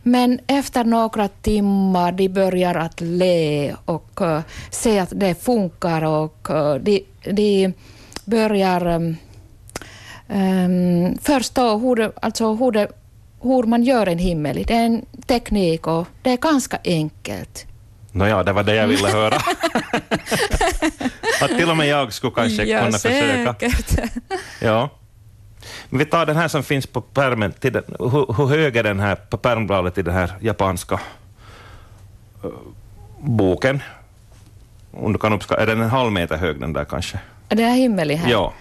Men 0.02 0.40
efter 0.46 0.84
några 0.84 1.28
timmar 1.28 2.12
de 2.12 2.28
börjar 2.28 2.74
att 2.74 3.00
le 3.00 3.74
och 3.84 4.20
uh, 4.20 4.40
se 4.70 4.98
att 4.98 5.12
det 5.14 5.34
funkar 5.34 6.04
och 6.04 6.48
uh, 6.50 6.74
de, 6.74 7.04
de 7.22 7.72
börjar 8.24 8.86
um, 8.86 9.16
um, 10.28 11.18
förstå 11.18 11.78
hur, 11.78 11.96
det, 11.96 12.12
alltså 12.22 12.54
hur, 12.54 12.72
det, 12.72 12.88
hur 13.40 13.62
man 13.62 13.82
gör 13.82 14.06
en 14.06 14.18
himmel. 14.18 14.64
Det 14.66 14.74
är 14.74 14.86
en 14.86 15.04
teknik 15.26 15.86
och 15.86 16.06
det 16.22 16.30
är 16.30 16.36
ganska 16.36 16.78
enkelt. 16.84 17.66
Nåja, 18.12 18.42
det 18.42 18.52
var 18.52 18.62
det 18.62 18.74
jag 18.74 18.86
ville 18.86 19.08
höra. 19.08 19.36
att 21.40 21.50
till 21.58 21.70
och 21.70 21.76
med 21.76 21.88
jag 21.88 22.12
skulle 22.12 22.32
kanske 22.32 22.64
ja, 22.64 22.78
kunna 22.78 22.98
försöka. 22.98 23.70
säkert. 23.70 24.12
Ja. 24.60 24.90
Men 25.90 25.98
vi 25.98 26.04
tar 26.04 26.26
den 26.26 26.36
här 26.36 26.48
som 26.48 26.62
finns 26.62 26.86
på 26.86 27.00
pärmen. 27.00 27.52
Till 27.52 27.72
den, 27.72 27.84
hur, 27.98 28.34
hur 28.36 28.46
hög 28.46 28.76
är 28.76 28.82
den 28.82 29.00
här 29.00 29.16
på 29.16 29.36
pärmbladet 29.36 29.98
i 29.98 30.02
den 30.02 30.14
här 30.14 30.32
japanska 30.40 31.00
eh, 32.44 32.50
boken? 33.20 33.82
Om 34.90 35.12
du 35.12 35.18
kan 35.18 35.32
uppskatta, 35.32 35.62
är 35.62 35.66
den 35.66 35.80
en 35.80 35.90
halv 35.90 36.12
meter 36.12 36.36
hög 36.36 36.60
den 36.60 36.72
där 36.72 36.84
kanske? 36.84 37.18
Det 37.48 37.62
är 37.62 37.74
himmelig 37.74 38.16
här. 38.16 38.30
Ja. 38.30 38.52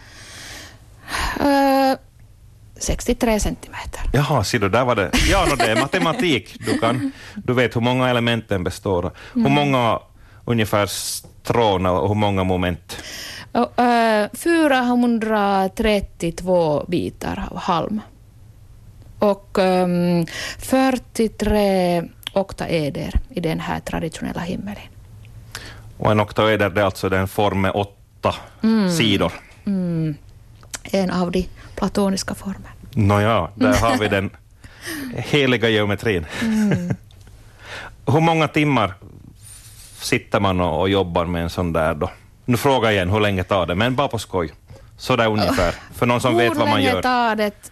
Eh, 1.39 1.97
63 2.75 3.39
centimeter. 3.39 4.01
Jaha, 4.13 4.43
ser 4.43 4.59
du, 4.59 4.69
där 4.69 4.85
var 4.85 4.95
det. 4.95 5.11
Ja, 5.29 5.45
no, 5.49 5.55
det 5.55 5.71
är 5.71 5.81
matematik. 5.81 6.55
Du, 6.59 6.79
kan, 6.79 7.11
du 7.35 7.53
vet 7.53 7.75
hur 7.75 7.81
många 7.81 8.09
elementen 8.09 8.63
består. 8.63 9.11
Hur 9.33 9.49
många 9.49 9.99
ungefär 10.45 10.85
strån 10.85 11.85
och 11.85 12.07
hur 12.07 12.15
många 12.15 12.43
moment? 12.43 12.97
Och, 13.51 13.79
eh, 13.79 14.29
432 14.33 16.85
bitar 16.87 17.47
av 17.51 17.57
halm. 17.57 18.01
Och 19.19 19.57
um, 19.57 20.25
43 20.59 22.03
oktaeder 22.33 23.19
i 23.29 23.39
den 23.39 23.59
här 23.59 23.79
traditionella 23.79 24.41
himmelen. 24.41 24.83
Och 25.97 26.11
en 26.11 26.21
oktaeder, 26.21 26.69
det 26.69 26.81
är 26.81 26.85
alltså 26.85 27.09
den 27.09 27.27
form 27.27 27.61
med 27.61 27.71
åtta 27.71 28.35
sidor. 28.97 29.31
Mm. 29.65 30.15
En 30.83 31.11
av 31.11 31.31
de 31.31 31.47
platoniska 31.75 32.35
formerna. 32.35 32.69
Nåja, 32.91 33.49
där 33.55 33.73
har 33.73 33.97
vi 33.97 34.07
den 34.07 34.29
heliga 35.15 35.69
geometrin. 35.69 36.25
Hur 38.05 38.19
många 38.19 38.47
timmar 38.47 38.93
sitter 39.99 40.39
man 40.39 40.61
och, 40.61 40.89
jobbar 40.89 41.25
med 41.25 41.43
en 41.43 41.49
sån 41.49 41.73
där 41.73 41.93
då? 41.93 42.09
Nu 42.45 42.57
frågar 42.57 42.89
jag 42.89 42.95
igen, 42.95 43.09
hur 43.09 43.19
länge 43.19 43.43
tar 43.43 43.65
det? 43.65 43.75
Men 43.75 43.95
bara 43.95 44.07
på 44.07 44.19
skoj. 44.19 44.53
Så 44.97 45.15
där 45.15 45.27
ungefär. 45.27 45.75
För 45.93 46.05
någon 46.05 46.21
som 46.21 46.37
vet 46.37 46.55
vad 46.55 46.57
man 46.57 46.67
Hur 46.67 46.75
länge 46.75 46.95
gör. 46.95 47.01
tar 47.01 47.35
det 47.35 47.71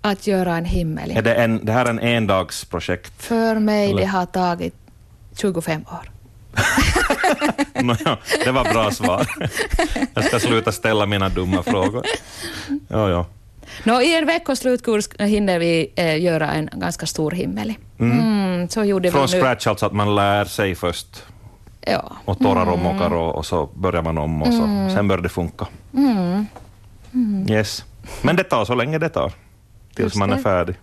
att 0.00 0.26
göra 0.26 0.56
en 0.56 0.64
himmel? 0.64 1.10
Är 1.10 1.22
det, 1.22 1.34
en, 1.34 1.64
det 1.64 1.72
här 1.72 1.84
är 1.86 1.90
en 1.90 2.00
endagsprojekt? 2.00 3.12
För 3.22 3.54
mig 3.58 3.90
Eller? 3.90 4.00
det 4.00 4.06
har 4.06 4.26
tagit 4.26 4.74
25 5.36 5.84
år. 5.92 6.10
Nåja, 7.82 8.18
det 8.44 8.50
var 8.50 8.64
bra 8.72 8.90
svar. 8.90 9.26
Jag 10.14 10.24
ska 10.24 10.40
sluta 10.40 10.72
ställa 10.72 11.06
mina 11.06 11.28
dumma 11.28 11.62
frågor. 11.62 12.04
Ja, 12.88 13.10
ja. 13.10 13.26
Nå, 13.84 14.00
I 14.02 14.14
en 14.16 14.26
veckoslutkurs 14.26 15.08
hinner 15.18 15.58
vi 15.58 15.92
eh, 15.96 16.20
göra 16.22 16.52
en 16.52 16.68
ganska 16.72 17.06
stor 17.06 17.30
himmel. 17.30 17.74
Mm, 17.98 18.68
så 18.68 18.84
gjorde 18.84 19.10
Från 19.10 19.26
vi 19.26 19.32
nu. 19.32 19.40
scratch 19.40 19.66
alltså, 19.66 19.86
att 19.86 19.92
man 19.92 20.14
lär 20.14 20.44
sig 20.44 20.74
först 20.74 21.24
Ja. 21.86 22.12
och 22.24 22.38
torrar 22.38 22.66
och 22.66 22.78
mockar 22.78 23.14
och, 23.14 23.34
och 23.34 23.46
så 23.46 23.66
börjar 23.66 24.02
man 24.02 24.18
om 24.18 24.42
och 24.42 24.52
så, 24.54 24.90
sen 24.94 25.08
börjar 25.08 25.22
det 25.22 25.28
funka. 25.28 25.66
Mm. 25.94 26.46
Yes. 27.50 27.84
Men 28.22 28.36
det 28.36 28.44
tar 28.44 28.64
så 28.64 28.74
länge 28.74 28.98
det 28.98 29.08
tar, 29.08 29.32
tills 29.94 30.04
Just 30.06 30.16
man 30.16 30.30
är 30.32 30.36
det. 30.36 30.42
färdig. 30.42 30.74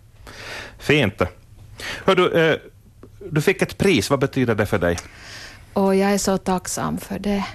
Fint. 0.79 1.21
Hör 2.05 2.15
du, 2.15 2.31
eh, 2.51 2.57
du 3.31 3.41
fick 3.41 3.61
ett 3.61 3.77
pris, 3.77 4.09
vad 4.09 4.19
betyder 4.19 4.55
det 4.55 4.65
för 4.65 4.77
dig? 4.79 4.97
Och 5.73 5.95
jag 5.95 6.13
är 6.13 6.17
så 6.17 6.37
tacksam 6.37 6.97
för 6.97 7.19
det. 7.19 7.45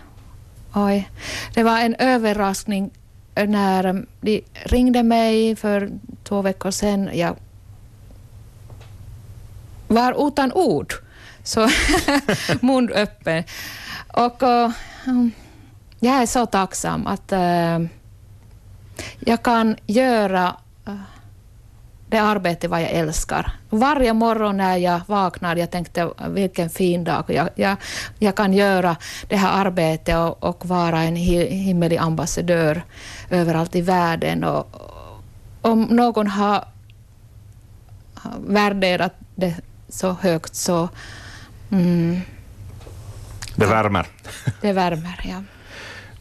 Oj. 0.74 1.10
Det 1.54 1.62
var 1.62 1.78
en 1.78 1.94
överraskning 1.94 2.90
eh, 3.34 3.48
när 3.48 3.82
de 3.82 4.06
ringde 4.64 5.02
mig 5.02 5.56
för 5.56 5.90
två 6.24 6.42
veckor 6.42 6.70
sedan. 6.70 7.10
Jag 7.12 7.36
var 9.88 10.28
utan 10.28 10.52
ord, 10.52 10.94
så 11.42 11.68
mun 12.60 12.92
öppen. 12.92 13.44
Och 14.12 14.42
och, 14.42 14.70
jag 15.98 16.14
är 16.22 16.26
så 16.26 16.46
tacksam 16.46 17.06
att 17.06 17.32
äh, 17.32 17.78
jag 19.20 19.42
kan 19.42 19.76
göra 19.86 20.56
det 22.08 22.18
arbete 22.18 22.68
vad 22.68 22.82
jag 22.82 22.90
älskar. 22.90 23.52
Varje 23.70 24.12
morgon 24.12 24.56
när 24.56 24.76
jag 24.76 25.00
vaknar, 25.06 25.56
jag 25.56 25.70
tänkte 25.70 26.10
vilken 26.28 26.70
fin 26.70 27.04
dag. 27.04 27.24
Jag, 27.26 27.48
jag, 27.54 27.76
jag 28.18 28.34
kan 28.36 28.52
göra 28.52 28.96
det 29.28 29.36
här 29.36 29.66
arbetet 29.66 30.16
och, 30.16 30.42
och 30.44 30.66
vara 30.66 31.02
en 31.02 31.16
hi- 31.16 31.50
himmelig 31.50 31.96
ambassadör 31.96 32.82
överallt 33.30 33.76
i 33.76 33.80
världen. 33.80 34.44
Och, 34.44 34.68
om 35.62 35.82
någon 35.82 36.26
har 36.26 36.64
har 38.14 38.32
värderat 38.46 39.14
det 39.34 39.54
så 39.88 40.12
högt 40.12 40.54
så 40.54 40.88
mm, 41.72 42.20
Det 43.56 43.66
värmer. 43.66 44.06
det 44.60 44.72
värmer. 44.72 45.20
Ja. 45.24 45.42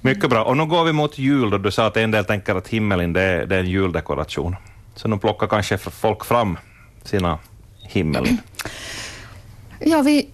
Mycket 0.01 0.29
bra. 0.29 0.43
Och 0.43 0.57
nu 0.57 0.65
går 0.65 0.83
vi 0.83 0.93
mot 0.93 1.17
jul 1.17 1.49
då 1.49 1.57
du 1.57 1.71
sa 1.71 1.85
att 1.87 1.97
en 1.97 2.11
del 2.11 2.25
tänker 2.25 2.55
att 2.55 2.67
himmelen 2.67 3.13
det 3.13 3.21
är, 3.21 3.45
det 3.45 3.55
är 3.55 3.59
en 3.59 3.69
juldekoration. 3.69 4.55
Så 4.95 5.07
nu 5.07 5.17
plockar 5.17 5.47
kanske 5.47 5.77
folk 5.77 6.25
fram 6.25 6.57
sina 7.03 7.39
himmel. 7.81 8.37
Ja, 9.85 10.01
vi, 10.01 10.27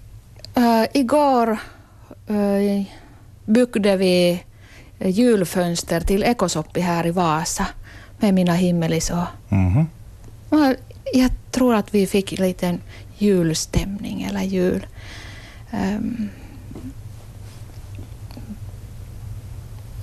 äh, 0.55 0.83
igår 0.93 1.57
äh, 2.27 2.83
byggde 3.45 3.97
vi 3.97 4.43
julfönster 4.99 6.01
till 6.01 6.23
Ekosoppi 6.23 6.81
här 6.81 7.05
i 7.07 7.11
Vasa 7.11 7.65
med 8.19 8.33
mina 8.33 8.53
himmelis. 8.53 9.09
Och, 9.09 9.23
Mhm. 9.49 9.87
och 10.49 10.75
jag 11.13 11.31
tror 11.51 11.75
att 11.75 11.93
vi 11.93 12.07
fick 12.07 12.39
en 12.39 12.45
liten 12.47 12.81
julstämning 13.17 14.23
eller 14.23 14.41
jul. 14.41 14.87
ehm, 15.71 16.29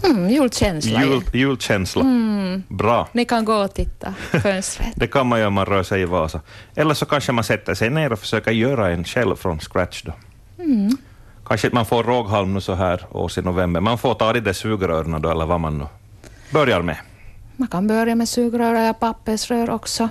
mm, 0.07 0.31
julkänsla. 0.31 1.03
Jul, 1.03 1.23
julkänsla. 1.33 2.03
Mm, 2.03 2.62
Bra. 2.69 3.09
ni 3.12 3.25
kan 3.25 3.45
gå 3.45 3.55
och 3.55 3.75
titta 3.75 4.14
fönstret. 4.42 4.88
Det 4.97 5.07
kan 5.07 5.27
man 5.27 5.38
göra 5.38 5.49
om 5.49 5.55
man 5.55 5.66
rör 5.66 5.83
sig 5.83 6.03
i 6.03 6.05
Vasa. 6.05 6.40
Eller 6.75 6.95
så 6.95 7.07
kanske 7.07 7.33
man 7.33 7.45
sätter 7.45 7.75
sig 7.75 7.90
ner 7.90 8.12
och 8.12 8.19
försöker 8.19 8.51
göra 8.51 8.90
en 8.90 9.05
själv 9.05 9.37
från 9.37 9.61
scratch 9.61 10.03
då. 10.03 10.12
Mm. 10.59 10.97
Kanske 11.47 11.71
man 11.73 11.87
får 11.87 12.05
råghalm 12.05 12.55
nu 12.55 12.61
så 12.61 12.75
här 12.75 13.07
års 13.11 13.38
i 13.38 13.42
november. 13.42 13.81
Man 13.81 13.99
får 13.99 14.14
ta 14.14 14.33
de 14.33 14.40
där 14.40 14.53
sugrören 14.53 15.23
då, 15.23 15.31
eller 15.31 15.47
vad 15.47 15.61
man 15.61 15.79
nu 15.79 15.87
börjar 16.51 16.83
med. 16.83 16.97
Man 17.57 17.69
kan 17.69 17.87
börja 17.87 18.14
med 18.14 18.29
sugrör 18.29 18.75
eller 18.75 18.92
pappersrör 18.92 19.71
också. 19.71 20.09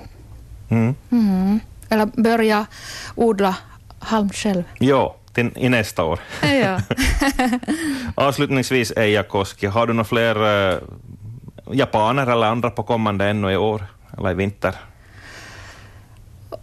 Mm. 0.68 0.94
Mm. 1.10 1.60
Eller 1.88 2.06
börja 2.06 2.66
odla 3.14 3.56
halm 3.98 4.30
själv. 4.30 4.62
Jo, 4.80 5.14
till, 5.32 5.50
i 5.56 5.68
nästa 5.68 6.04
år. 6.04 6.20
Ja. 6.42 6.80
Avslutningsvis, 8.14 8.92
Eija 8.96 9.22
Koski, 9.22 9.66
har 9.66 9.86
du 9.86 9.92
några 9.92 10.04
fler 10.04 10.36
eh, 10.72 10.78
japaner 11.72 12.26
eller 12.26 12.46
andra 12.46 12.70
på 12.70 12.82
kommande 12.82 13.24
ännu 13.24 13.52
i 13.52 13.56
år 13.56 13.84
eller 14.18 14.30
i 14.30 14.34
vinter? 14.34 14.74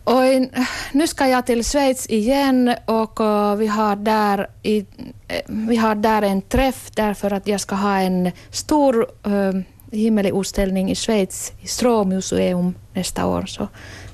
In, 0.08 0.50
nu 0.92 1.08
ska 1.08 1.28
jag 1.28 1.46
till 1.46 1.64
Schweiz 1.64 2.10
igen 2.10 2.76
och 2.86 3.22
eh, 3.22 3.56
vi 3.56 3.68
har, 3.68 3.96
där 3.96 4.48
i, 4.64 4.86
eh, 5.28 5.42
vi 5.46 5.76
har 5.76 5.96
där 5.96 6.22
en 6.22 6.42
träff 6.42 6.92
därför 6.96 7.34
att 7.34 7.48
jag 7.48 7.62
ska 7.62 7.76
ha 7.76 7.98
en 7.98 8.32
stor 8.50 9.08
uh, 9.28 9.62
himmelutställning 9.92 10.92
i 10.92 10.96
Schweiz 10.96 11.52
i 11.62 11.68
Strohmuseum 11.68 12.76
nästa 12.94 13.26
år. 13.26 13.46
Så 13.46 13.68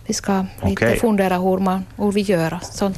vi 0.06 0.14
ska 0.14 0.46
lite 0.64 0.86
Okej. 0.86 1.00
fundera 1.00 1.38
hur, 1.38 1.58
man, 1.58 1.86
hur 1.98 2.12
vi 2.12 2.22
gör 2.22 2.60
sånt 2.62 2.98